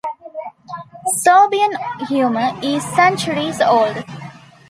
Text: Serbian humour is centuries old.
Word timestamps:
Serbian 1.17 1.75
humour 2.09 2.57
is 2.63 2.83
centuries 2.95 3.61
old. 3.61 4.03